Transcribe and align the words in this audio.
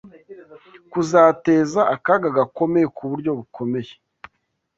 kuzateza 0.91 1.81
akaga 1.95 2.27
gakomeye 2.37 2.87
kuburyo 2.97 3.31
bukomeye 3.39 3.91